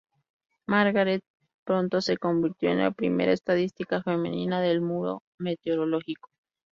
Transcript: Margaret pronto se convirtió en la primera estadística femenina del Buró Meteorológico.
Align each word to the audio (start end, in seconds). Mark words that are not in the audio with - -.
Margaret 0.65 1.21
pronto 1.63 2.01
se 2.01 2.17
convirtió 2.17 2.71
en 2.71 2.79
la 2.79 2.89
primera 2.89 3.33
estadística 3.33 4.01
femenina 4.01 4.59
del 4.59 4.79
Buró 4.81 5.21
Meteorológico. 5.37 6.31